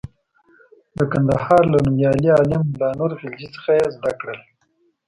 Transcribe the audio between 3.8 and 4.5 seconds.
زده کړل.